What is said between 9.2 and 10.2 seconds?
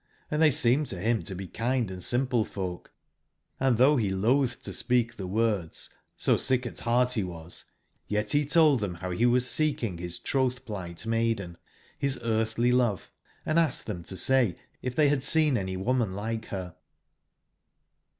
was seeking bis